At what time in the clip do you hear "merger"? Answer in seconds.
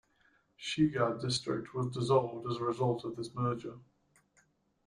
3.35-3.75